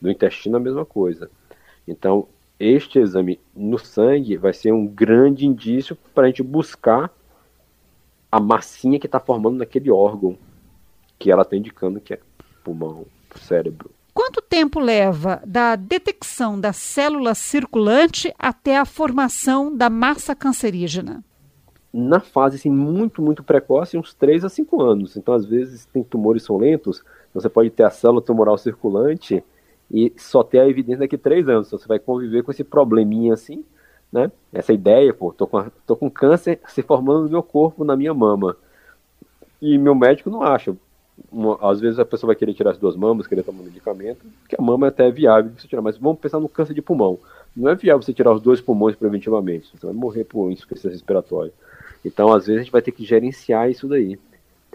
Do 0.00 0.10
intestino 0.10 0.58
a 0.58 0.60
mesma 0.60 0.84
coisa. 0.84 1.30
Então, 1.90 2.28
este 2.58 2.98
exame 2.98 3.40
no 3.54 3.78
sangue 3.78 4.36
vai 4.36 4.52
ser 4.52 4.72
um 4.72 4.86
grande 4.86 5.46
indício 5.46 5.96
para 6.14 6.24
a 6.24 6.26
gente 6.26 6.42
buscar 6.42 7.10
a 8.30 8.38
massinha 8.40 8.98
que 8.98 9.06
está 9.06 9.18
formando 9.18 9.58
naquele 9.58 9.90
órgão 9.90 10.36
que 11.18 11.30
ela 11.30 11.42
está 11.42 11.56
indicando 11.56 12.00
que 12.00 12.14
é 12.14 12.20
pulmão, 12.62 13.06
cérebro. 13.36 13.90
Quanto 14.12 14.42
tempo 14.42 14.80
leva 14.80 15.40
da 15.46 15.76
detecção 15.76 16.60
da 16.60 16.72
célula 16.72 17.34
circulante 17.34 18.34
até 18.38 18.76
a 18.76 18.84
formação 18.84 19.74
da 19.74 19.88
massa 19.88 20.34
cancerígena? 20.34 21.24
Na 21.92 22.20
fase 22.20 22.56
assim, 22.56 22.70
muito, 22.70 23.22
muito 23.22 23.42
precoce, 23.42 23.96
uns 23.96 24.12
3 24.12 24.44
a 24.44 24.48
5 24.48 24.82
anos. 24.82 25.16
Então, 25.16 25.32
às 25.32 25.46
vezes, 25.46 25.86
tem 25.86 26.02
tumores 26.02 26.42
são 26.42 26.58
lentos, 26.58 27.02
você 27.32 27.48
pode 27.48 27.70
ter 27.70 27.84
a 27.84 27.90
célula 27.90 28.20
tumoral 28.20 28.58
circulante 28.58 29.42
e 29.90 30.12
só 30.16 30.42
ter 30.42 30.60
a 30.60 30.68
evidência 30.68 31.00
daqui 31.00 31.16
a 31.16 31.18
3 31.18 31.48
anos. 31.48 31.68
Então, 31.68 31.78
você 31.78 31.88
vai 31.88 31.98
conviver 31.98 32.42
com 32.42 32.50
esse 32.50 32.64
probleminha 32.64 33.34
assim, 33.34 33.64
né? 34.12 34.30
Essa 34.52 34.72
ideia, 34.72 35.12
pô, 35.12 35.32
tô 35.32 35.46
com, 35.46 35.64
tô 35.86 35.96
com 35.96 36.10
câncer 36.10 36.60
se 36.68 36.82
formando 36.82 37.24
no 37.24 37.30
meu 37.30 37.42
corpo, 37.42 37.84
na 37.84 37.96
minha 37.96 38.14
mama. 38.14 38.56
E 39.60 39.76
meu 39.76 39.94
médico 39.94 40.30
não 40.30 40.42
acha 40.42 40.74
uma, 41.32 41.58
às 41.60 41.80
vezes 41.80 41.98
a 41.98 42.04
pessoa 42.04 42.28
vai 42.28 42.36
querer 42.36 42.54
tirar 42.54 42.70
as 42.70 42.78
duas 42.78 42.94
mamas, 42.94 43.26
querer 43.26 43.42
tomar 43.42 43.62
medicamento, 43.62 44.24
que 44.48 44.56
a 44.58 44.62
mama 44.62 44.86
é 44.86 44.88
até 44.88 45.10
viável 45.10 45.50
você 45.56 45.66
tirar, 45.66 45.82
mas 45.82 45.98
vamos 45.98 46.20
pensar 46.20 46.38
no 46.38 46.48
câncer 46.48 46.74
de 46.74 46.82
pulmão. 46.82 47.18
Não 47.56 47.68
é 47.68 47.74
viável 47.74 48.02
você 48.02 48.12
tirar 48.12 48.32
os 48.32 48.40
dois 48.40 48.60
pulmões 48.60 48.94
preventivamente, 48.94 49.68
você 49.76 49.86
vai 49.86 49.94
morrer 49.94 50.24
por 50.24 50.50
insuficiência 50.50 50.90
respiratória. 50.90 51.52
Então, 52.04 52.32
às 52.32 52.46
vezes, 52.46 52.60
a 52.60 52.62
gente 52.62 52.72
vai 52.72 52.82
ter 52.82 52.92
que 52.92 53.04
gerenciar 53.04 53.68
isso 53.68 53.88
daí. 53.88 54.18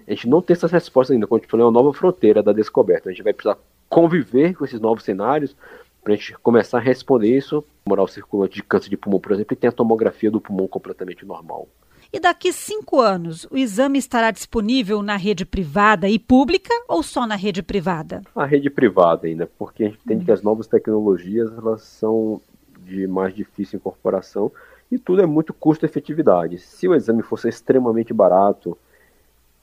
A 0.06 0.12
gente 0.12 0.28
não 0.28 0.42
tem 0.42 0.54
essas 0.54 0.72
respostas 0.72 1.14
ainda, 1.14 1.26
como 1.26 1.40
eu 1.40 1.46
te 1.46 1.50
falei, 1.50 1.64
é 1.64 1.66
uma 1.66 1.72
nova 1.72 1.94
fronteira 1.94 2.44
da 2.44 2.52
descoberta. 2.52 3.10
A 3.10 3.12
gente 3.14 3.24
vai 3.24 3.32
precisar 3.32 3.58
conviver 3.94 4.56
com 4.56 4.66
esses 4.66 4.80
novos 4.80 5.04
cenários 5.04 5.56
para 6.04 6.14
a 6.14 6.16
gente 6.18 6.34
começar 6.40 6.80
a 6.80 6.82
responder 6.82 7.38
isso. 7.38 7.64
Moral 7.88 8.08
circulante 8.08 8.56
de 8.56 8.64
câncer 8.64 8.90
de 8.90 8.98
pulmão, 8.98 9.20
por 9.20 9.32
exemplo, 9.32 9.54
e 9.54 9.56
tem 9.56 9.68
a 9.68 9.72
tomografia 9.72 10.32
do 10.32 10.42
pulmão 10.42 10.68
completamente 10.68 11.26
normal. 11.26 11.68
E 12.12 12.20
daqui 12.20 12.52
cinco 12.52 13.00
anos, 13.00 13.48
o 13.52 13.58
exame 13.58 14.00
estará 14.00 14.32
disponível 14.32 15.02
na 15.02 15.16
rede 15.16 15.46
privada 15.46 16.10
e 16.10 16.18
pública 16.18 16.74
ou 16.88 17.04
só 17.04 17.28
na 17.28 17.36
rede 17.36 17.62
privada? 17.62 18.22
A 18.36 18.46
rede 18.46 18.70
privada 18.70 19.28
ainda, 19.28 19.50
porque 19.58 19.84
a 19.84 19.88
gente 19.88 20.00
entende 20.04 20.26
que 20.26 20.32
as 20.32 20.42
novas 20.42 20.68
tecnologias 20.68 21.52
elas 21.56 21.84
são 21.84 22.42
de 22.80 23.08
mais 23.08 23.34
difícil 23.34 23.78
incorporação 23.78 24.52
e 24.92 24.98
tudo 24.98 25.22
é 25.22 25.26
muito 25.26 25.54
custo-efetividade. 25.54 26.60
Se 26.60 26.88
o 26.88 26.96
exame 26.96 27.24
fosse 27.24 27.48
extremamente 27.48 28.14
barato 28.14 28.78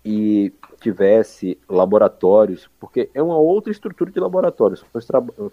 e 0.05 0.53
tivesse 0.81 1.59
laboratórios, 1.69 2.69
porque 2.81 3.11
é 3.13 3.23
uma 3.23 3.37
outra 3.37 3.71
estrutura 3.71 4.11
de 4.11 4.19
laboratórios, 4.19 4.85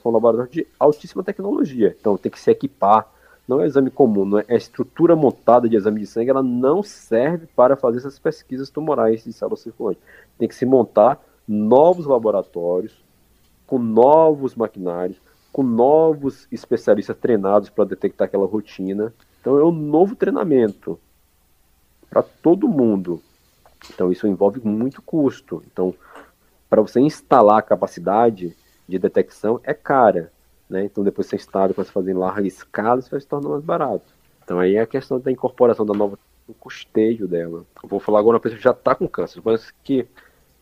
são 0.01 0.11
laboratórios 0.11 0.53
de 0.53 0.65
altíssima 0.79 1.23
tecnologia, 1.23 1.95
então 1.99 2.17
tem 2.17 2.31
que 2.31 2.39
se 2.39 2.49
equipar 2.49 3.11
não 3.47 3.61
é 3.61 3.65
exame 3.65 3.89
comum, 3.89 4.25
não 4.25 4.39
é, 4.39 4.45
a 4.49 4.55
estrutura 4.55 5.15
montada 5.15 5.69
de 5.69 5.75
exame 5.77 6.01
de 6.01 6.07
sangue, 6.07 6.29
ela 6.29 6.43
não 6.43 6.83
serve 6.83 7.47
para 7.55 7.77
fazer 7.77 7.99
essas 7.99 8.19
pesquisas 8.19 8.69
tumorais 8.69 9.23
de 9.23 9.31
células 9.31 9.61
circulantes. 9.61 10.03
Tem 10.37 10.47
que 10.47 10.55
se 10.55 10.65
montar 10.65 11.23
novos 11.47 12.05
laboratórios, 12.05 13.01
com 13.65 13.79
novos 13.79 14.53
maquinários, 14.53 15.17
com 15.51 15.63
novos 15.63 16.45
especialistas 16.51 17.15
treinados 17.17 17.69
para 17.69 17.85
detectar 17.85 18.27
aquela 18.27 18.45
rotina. 18.45 19.13
Então 19.39 19.57
é 19.57 19.63
um 19.63 19.71
novo 19.71 20.15
treinamento 20.15 20.99
para 22.09 22.21
todo 22.21 22.67
mundo. 22.67 23.21
Então 23.93 24.11
isso 24.11 24.27
envolve 24.27 24.59
muito 24.63 25.01
custo. 25.01 25.63
Então, 25.71 25.93
para 26.69 26.81
você 26.81 26.99
instalar 26.99 27.59
a 27.59 27.61
capacidade 27.61 28.55
de 28.87 28.99
detecção 28.99 29.59
é 29.63 29.73
cara. 29.73 30.31
Né? 30.69 30.85
Então, 30.85 31.03
depois 31.03 31.27
você 31.27 31.35
instala, 31.35 31.69
depois 31.69 31.87
você 31.87 31.93
fazer 31.93 32.11
em 32.11 32.15
larga 32.15 32.47
escala, 32.47 32.99
isso 32.99 33.09
vai 33.09 33.19
se 33.19 33.27
tornar 33.27 33.49
mais 33.49 33.63
barato. 33.63 34.05
Então, 34.43 34.59
aí 34.59 34.75
é 34.75 34.81
a 34.81 34.87
questão 34.87 35.19
da 35.19 35.31
incorporação 35.31 35.85
da 35.85 35.93
nova, 35.93 36.17
o 36.47 36.53
custeio 36.53 37.27
dela. 37.27 37.65
Eu 37.81 37.89
vou 37.89 37.99
falar 37.99 38.19
agora 38.19 38.35
uma 38.35 38.39
pessoa 38.39 38.57
que 38.57 38.63
já 38.63 38.71
está 38.71 38.95
com 38.95 39.07
câncer. 39.07 39.35
Suponha 39.35 39.59
que 39.83 40.05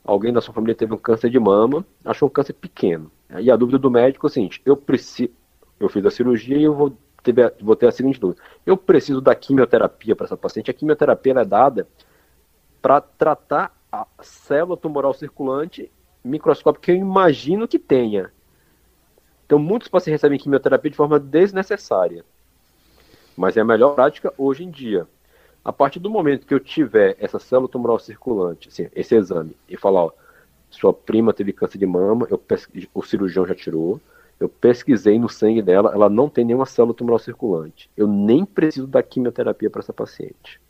alguém 0.03 0.31
da 0.31 0.41
sua 0.41 0.53
família 0.53 0.75
teve 0.75 0.93
um 0.93 0.97
câncer 0.97 1.29
de 1.29 1.39
mama, 1.39 1.85
achou 2.03 2.27
um 2.27 2.31
câncer 2.31 2.53
pequeno. 2.53 3.11
E 3.39 3.49
a 3.49 3.55
dúvida 3.55 3.79
do 3.79 3.89
médico 3.89 4.25
é 4.25 4.29
o 4.29 4.31
seguinte: 4.31 4.61
eu 4.65 4.77
preciso, 4.77 5.31
eu 5.79 5.89
fiz 5.89 6.05
a 6.05 6.11
cirurgia 6.11 6.57
e 6.57 6.63
eu 6.63 6.73
vou 6.73 6.95
ter, 7.23 7.33
vou 7.61 7.75
ter 7.75 7.87
a 7.87 7.91
seguinte 7.91 8.19
dúvida: 8.19 8.41
eu 8.65 8.77
preciso 8.77 9.21
da 9.21 9.35
quimioterapia 9.35 10.15
para 10.15 10.25
essa 10.25 10.37
paciente. 10.37 10.69
A 10.69 10.73
quimioterapia 10.73 11.33
é 11.33 11.45
dada 11.45 11.87
para 12.85 13.01
tratar 13.01 13.75
a 13.91 14.05
célula 14.21 14.77
tumoral 14.77 15.11
circulante 15.11 15.91
microscópica 16.23 16.85
que 16.85 16.91
eu 16.91 16.95
imagino 16.95 17.67
que 17.67 17.79
tenha. 17.79 18.31
Então, 19.43 19.57
muitos 19.57 19.87
pacientes 19.87 20.21
recebem 20.21 20.37
quimioterapia 20.37 20.91
de 20.91 20.95
forma 20.95 21.19
desnecessária. 21.19 22.23
Mas 23.35 23.57
é 23.57 23.61
a 23.61 23.65
melhor 23.65 23.95
prática 23.95 24.31
hoje 24.37 24.63
em 24.63 24.69
dia. 24.69 25.07
A 25.63 25.73
partir 25.73 25.97
do 25.97 26.11
momento 26.11 26.45
que 26.45 26.53
eu 26.53 26.59
tiver 26.59 27.17
essa 27.19 27.39
célula 27.39 27.67
tumoral 27.67 27.97
circulante, 27.97 28.69
assim, 28.69 28.87
esse 28.93 29.15
exame, 29.15 29.57
e 29.67 29.75
falar, 29.75 30.05
ó, 30.05 30.11
sua 30.69 30.93
prima 30.93 31.33
teve 31.33 31.53
câncer 31.53 31.79
de 31.79 31.87
mama, 31.87 32.27
eu 32.29 32.39
o 32.93 33.01
cirurgião 33.01 33.47
já 33.47 33.55
tirou, 33.55 33.99
eu 34.39 34.47
pesquisei 34.47 35.17
no 35.17 35.27
sangue 35.27 35.63
dela, 35.63 35.91
ela 35.91 36.07
não 36.07 36.29
tem 36.29 36.45
nenhuma 36.45 36.67
célula 36.67 36.93
tumoral 36.93 37.17
circulante. 37.17 37.89
Eu 37.97 38.05
nem 38.05 38.45
preciso 38.45 38.85
da 38.85 39.01
quimioterapia 39.01 39.71
para 39.71 39.79
essa 39.81 39.91
paciente. 39.91 40.61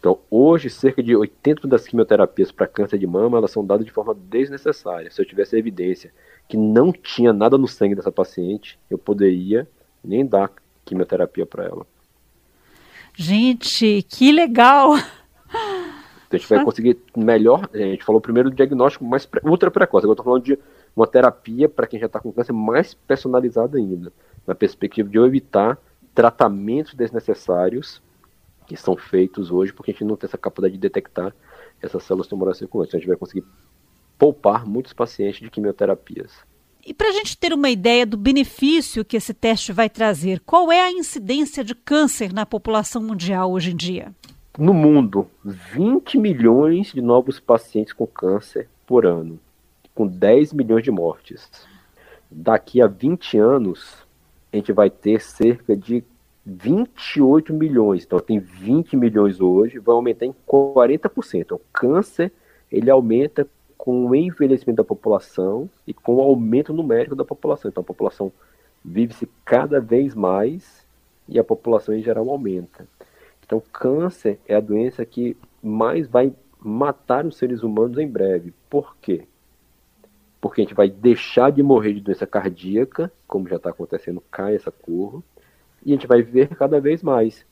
Então, 0.00 0.18
hoje, 0.30 0.70
cerca 0.70 1.02
de 1.02 1.12
80% 1.12 1.66
das 1.66 1.86
quimioterapias 1.86 2.50
para 2.50 2.66
câncer 2.66 2.98
de 2.98 3.06
mama, 3.06 3.36
elas 3.36 3.50
são 3.50 3.64
dadas 3.64 3.84
de 3.84 3.92
forma 3.92 4.14
desnecessária. 4.14 5.10
Se 5.10 5.20
eu 5.20 5.26
tivesse 5.26 5.58
evidência 5.58 6.10
que 6.48 6.56
não 6.56 6.90
tinha 6.90 7.34
nada 7.34 7.58
no 7.58 7.68
sangue 7.68 7.94
dessa 7.94 8.10
paciente, 8.10 8.78
eu 8.88 8.96
poderia 8.96 9.68
nem 10.02 10.26
dar 10.26 10.50
quimioterapia 10.86 11.44
para 11.44 11.66
ela. 11.66 11.86
Gente, 13.14 14.02
que 14.08 14.32
legal! 14.32 14.96
Então, 14.96 16.32
a 16.32 16.36
gente 16.38 16.48
vai 16.48 16.64
conseguir 16.64 16.96
melhor. 17.14 17.68
A 17.74 17.76
gente 17.76 18.04
falou 18.04 18.22
primeiro 18.22 18.48
do 18.48 18.56
diagnóstico 18.56 19.04
mais 19.04 19.28
ultra 19.44 19.70
precoce. 19.70 20.06
Agora 20.06 20.14
estou 20.14 20.24
falando 20.24 20.44
de 20.44 20.58
uma 20.96 21.06
terapia 21.06 21.68
para 21.68 21.86
quem 21.86 22.00
já 22.00 22.06
está 22.06 22.18
com 22.18 22.32
câncer 22.32 22.54
mais 22.54 22.94
personalizada 22.94 23.76
ainda, 23.76 24.10
na 24.46 24.54
perspectiva 24.54 25.10
de 25.10 25.18
eu 25.18 25.26
evitar 25.26 25.76
tratamentos 26.14 26.94
desnecessários 26.94 28.02
que 28.70 28.76
são 28.76 28.96
feitos 28.96 29.50
hoje, 29.50 29.72
porque 29.72 29.90
a 29.90 29.94
gente 29.94 30.04
não 30.04 30.16
tem 30.16 30.28
essa 30.28 30.38
capacidade 30.38 30.74
de 30.74 30.80
detectar 30.80 31.34
essas 31.82 32.04
células 32.04 32.28
tumorais 32.28 32.56
circulantes. 32.56 32.90
Então, 32.90 32.98
a 32.98 33.00
gente 33.00 33.08
vai 33.08 33.16
conseguir 33.16 33.44
poupar 34.16 34.64
muitos 34.64 34.92
pacientes 34.92 35.40
de 35.40 35.50
quimioterapias. 35.50 36.32
E 36.86 36.94
para 36.94 37.08
a 37.08 37.12
gente 37.12 37.36
ter 37.36 37.52
uma 37.52 37.68
ideia 37.68 38.06
do 38.06 38.16
benefício 38.16 39.04
que 39.04 39.16
esse 39.16 39.34
teste 39.34 39.72
vai 39.72 39.90
trazer, 39.90 40.40
qual 40.46 40.70
é 40.70 40.80
a 40.80 40.92
incidência 40.92 41.64
de 41.64 41.74
câncer 41.74 42.32
na 42.32 42.46
população 42.46 43.02
mundial 43.02 43.50
hoje 43.50 43.72
em 43.72 43.76
dia? 43.76 44.14
No 44.56 44.72
mundo, 44.72 45.28
20 45.44 46.16
milhões 46.16 46.92
de 46.92 47.02
novos 47.02 47.40
pacientes 47.40 47.92
com 47.92 48.06
câncer 48.06 48.68
por 48.86 49.04
ano, 49.04 49.38
com 49.94 50.06
10 50.06 50.52
milhões 50.52 50.84
de 50.84 50.92
mortes. 50.92 51.50
Daqui 52.30 52.80
a 52.80 52.86
20 52.86 53.36
anos, 53.36 54.06
a 54.52 54.56
gente 54.56 54.72
vai 54.72 54.88
ter 54.88 55.20
cerca 55.20 55.76
de 55.76 56.04
28 56.56 57.52
milhões. 57.52 58.04
Então, 58.04 58.18
tem 58.18 58.38
20 58.38 58.96
milhões 58.96 59.40
hoje, 59.40 59.78
vai 59.78 59.94
aumentar 59.94 60.26
em 60.26 60.34
40%. 60.46 61.52
O 61.52 61.60
câncer, 61.72 62.32
ele 62.70 62.90
aumenta 62.90 63.46
com 63.80 64.04
o 64.04 64.14
envelhecimento 64.14 64.76
da 64.76 64.84
população 64.84 65.68
e 65.86 65.94
com 65.94 66.16
o 66.16 66.20
aumento 66.20 66.70
numérico 66.70 67.16
da 67.16 67.24
população. 67.24 67.70
Então 67.70 67.80
a 67.80 67.84
população 67.84 68.30
vive-se 68.84 69.26
cada 69.42 69.80
vez 69.80 70.14
mais 70.14 70.86
e 71.26 71.38
a 71.38 71.44
população 71.44 71.94
em 71.94 72.02
geral 72.02 72.28
aumenta. 72.28 72.86
Então 73.42 73.62
câncer 73.72 74.38
é 74.46 74.54
a 74.54 74.60
doença 74.60 75.02
que 75.06 75.34
mais 75.62 76.06
vai 76.06 76.30
matar 76.62 77.24
os 77.24 77.38
seres 77.38 77.62
humanos 77.62 77.96
em 77.96 78.06
breve. 78.06 78.52
Por 78.68 78.94
quê? 79.00 79.26
Porque 80.42 80.60
a 80.60 80.64
gente 80.64 80.74
vai 80.74 80.90
deixar 80.90 81.50
de 81.50 81.62
morrer 81.62 81.94
de 81.94 82.02
doença 82.02 82.26
cardíaca, 82.26 83.10
como 83.26 83.48
já 83.48 83.56
está 83.56 83.70
acontecendo, 83.70 84.22
cai 84.30 84.56
essa 84.56 84.70
curva, 84.70 85.22
e 85.84 85.92
a 85.92 85.94
gente 85.94 86.06
vai 86.06 86.22
viver 86.22 86.48
cada 86.48 86.80
vez 86.80 87.02
mais. 87.02 87.44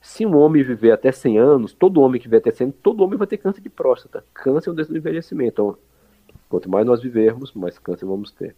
Se 0.00 0.24
um 0.24 0.36
homem 0.36 0.62
viver 0.62 0.92
até 0.92 1.12
100 1.12 1.38
anos, 1.38 1.72
todo 1.74 2.00
homem 2.00 2.20
que 2.20 2.26
viver 2.26 2.38
até 2.38 2.50
100 2.50 2.70
todo 2.70 3.02
homem 3.02 3.18
vai 3.18 3.26
ter 3.26 3.36
câncer 3.36 3.60
de 3.60 3.68
próstata. 3.68 4.24
Câncer 4.32 4.70
é 4.70 4.72
um 4.72 4.76
do 4.76 4.96
envelhecimento. 4.96 5.52
Então, 5.52 5.76
quanto 6.48 6.70
mais 6.70 6.86
nós 6.86 7.02
vivermos, 7.02 7.52
mais 7.52 7.78
câncer 7.78 8.06
vamos 8.06 8.30
ter. 8.30 8.56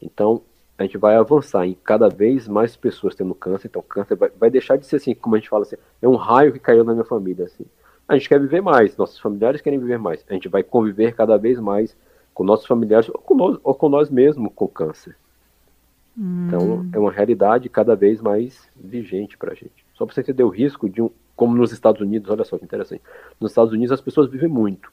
Então, 0.00 0.42
a 0.76 0.82
gente 0.82 0.98
vai 0.98 1.14
avançar 1.14 1.66
em 1.66 1.74
cada 1.84 2.08
vez 2.08 2.48
mais 2.48 2.76
pessoas 2.76 3.14
tendo 3.14 3.34
câncer. 3.34 3.68
Então, 3.68 3.82
câncer 3.82 4.16
vai, 4.16 4.30
vai 4.30 4.50
deixar 4.50 4.76
de 4.76 4.84
ser 4.84 4.96
assim, 4.96 5.14
como 5.14 5.36
a 5.36 5.38
gente 5.38 5.48
fala 5.48 5.62
assim, 5.62 5.76
é 6.00 6.08
um 6.08 6.16
raio 6.16 6.52
que 6.52 6.58
caiu 6.58 6.82
na 6.82 6.92
minha 6.92 7.04
família. 7.04 7.44
Assim. 7.44 7.64
A 8.08 8.14
gente 8.16 8.28
quer 8.28 8.40
viver 8.40 8.60
mais, 8.60 8.96
nossos 8.96 9.20
familiares 9.20 9.60
querem 9.60 9.78
viver 9.78 9.98
mais. 9.98 10.24
A 10.28 10.34
gente 10.34 10.48
vai 10.48 10.64
conviver 10.64 11.14
cada 11.14 11.36
vez 11.36 11.60
mais 11.60 11.96
com 12.34 12.42
nossos 12.42 12.66
familiares 12.66 13.08
ou 13.08 13.20
com 13.20 13.34
nós, 13.34 13.58
ou 13.62 13.74
com 13.74 13.88
nós 13.88 14.10
mesmos 14.10 14.50
com 14.54 14.66
câncer. 14.66 15.16
Hum. 16.18 16.46
Então, 16.46 16.86
é 16.92 16.98
uma 16.98 17.10
realidade 17.10 17.68
cada 17.68 17.94
vez 17.96 18.20
mais 18.20 18.68
vigente 18.76 19.36
para 19.36 19.52
a 19.52 19.54
gente. 19.54 19.84
Só 19.94 20.04
para 20.04 20.14
você 20.14 20.20
entender 20.20 20.44
o 20.44 20.48
risco 20.48 20.88
de 20.88 21.02
um. 21.02 21.10
Como 21.34 21.56
nos 21.56 21.72
Estados 21.72 22.00
Unidos, 22.00 22.30
olha 22.30 22.44
só 22.44 22.58
que 22.58 22.64
interessante. 22.64 23.02
Nos 23.40 23.52
Estados 23.52 23.72
Unidos 23.72 23.92
as 23.92 24.00
pessoas 24.00 24.30
vivem 24.30 24.48
muito. 24.48 24.92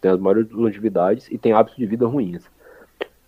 Tem 0.00 0.10
as 0.10 0.18
maiores 0.18 0.50
longevidades 0.50 1.28
e 1.30 1.38
têm 1.38 1.52
hábitos 1.52 1.78
de 1.78 1.86
vida 1.86 2.06
ruins. 2.06 2.42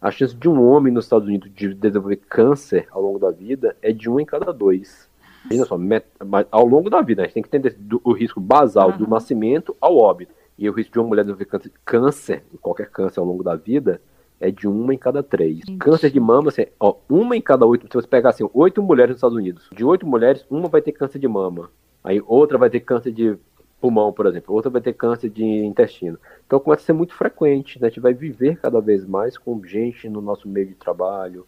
A 0.02 0.10
chance 0.10 0.34
de 0.34 0.48
um 0.48 0.62
homem 0.62 0.92
nos 0.92 1.06
Estados 1.06 1.26
Unidos 1.26 1.50
de 1.54 1.72
desenvolver 1.72 2.16
câncer 2.28 2.86
ao 2.90 3.00
longo 3.00 3.18
da 3.18 3.30
vida 3.30 3.76
é 3.80 3.92
de 3.92 4.10
um 4.10 4.18
em 4.18 4.26
cada 4.26 4.52
dois. 4.52 5.08
Imagina 5.44 5.64
só, 5.64 5.78
met... 5.78 6.06
ao 6.50 6.66
longo 6.66 6.90
da 6.90 7.00
vida, 7.00 7.22
a 7.22 7.24
gente 7.24 7.34
tem 7.34 7.42
que 7.42 7.48
entender 7.48 7.76
o 8.02 8.12
risco 8.12 8.40
basal 8.40 8.90
uhum. 8.90 8.98
do 8.98 9.08
nascimento 9.08 9.76
ao 9.80 9.96
óbito. 9.96 10.34
E 10.58 10.68
o 10.68 10.72
risco 10.72 10.92
de 10.92 10.98
uma 10.98 11.08
mulher 11.08 11.24
desenvolver 11.24 11.70
câncer, 11.84 12.44
qualquer 12.60 12.90
câncer 12.90 13.20
ao 13.20 13.26
longo 13.26 13.42
da 13.42 13.54
vida, 13.54 14.00
é 14.40 14.50
de 14.50 14.66
uma 14.68 14.94
em 14.94 14.98
cada 14.98 15.22
três. 15.22 15.58
Gente. 15.58 15.78
Câncer 15.78 16.10
de 16.10 16.20
mama, 16.20 16.48
assim, 16.48 16.66
ó, 16.78 16.96
uma 17.08 17.36
em 17.36 17.40
cada 17.40 17.66
oito. 17.66 17.86
Se 17.86 17.94
você 17.94 18.06
pegar 18.06 18.30
assim, 18.30 18.48
oito 18.52 18.82
mulheres 18.82 19.10
nos 19.10 19.18
Estados 19.18 19.36
Unidos, 19.36 19.68
de 19.74 19.84
oito 19.84 20.06
mulheres, 20.06 20.44
uma 20.50 20.68
vai 20.68 20.82
ter 20.82 20.92
câncer 20.92 21.18
de 21.18 21.28
mama. 21.28 21.70
Aí 22.02 22.22
outra 22.26 22.58
vai 22.58 22.68
ter 22.68 22.80
câncer 22.80 23.12
de 23.12 23.36
pulmão, 23.80 24.12
por 24.12 24.26
exemplo. 24.26 24.54
Outra 24.54 24.70
vai 24.70 24.80
ter 24.80 24.92
câncer 24.92 25.30
de 25.30 25.44
intestino. 25.44 26.18
Então 26.46 26.60
começa 26.60 26.82
a 26.82 26.86
ser 26.86 26.92
muito 26.92 27.14
frequente. 27.14 27.80
Né? 27.80 27.86
A 27.86 27.90
gente 27.90 28.00
vai 28.00 28.14
viver 28.14 28.58
cada 28.58 28.80
vez 28.80 29.06
mais 29.06 29.38
com 29.38 29.62
gente 29.64 30.08
no 30.08 30.20
nosso 30.20 30.48
meio 30.48 30.66
de 30.66 30.74
trabalho, 30.74 31.46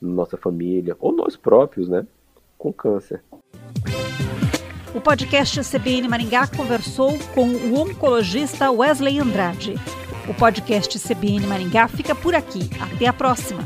na 0.00 0.12
nossa 0.12 0.36
família, 0.36 0.96
ou 1.00 1.12
nós 1.12 1.36
próprios, 1.36 1.88
né? 1.88 2.06
Com 2.58 2.72
câncer. 2.72 3.22
O 4.94 5.00
podcast 5.00 5.60
CBN 5.60 6.08
Maringá 6.08 6.46
conversou 6.46 7.12
com 7.34 7.48
o 7.48 7.78
oncologista 7.78 8.70
Wesley 8.70 9.18
Andrade. 9.18 9.74
O 10.28 10.34
podcast 10.34 10.98
CBN 10.98 11.46
Maringá 11.46 11.88
fica 11.88 12.14
por 12.14 12.34
aqui. 12.34 12.68
Até 12.80 13.06
a 13.06 13.12
próxima! 13.12 13.64